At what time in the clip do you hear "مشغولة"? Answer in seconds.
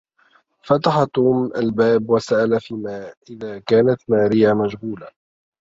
4.53-5.07